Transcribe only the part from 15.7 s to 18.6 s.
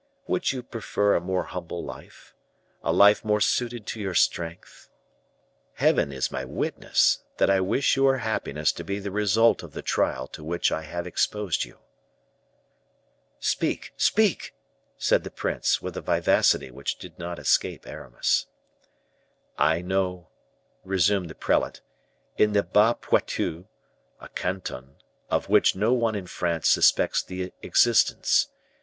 with a vivacity which did not escape Aramis.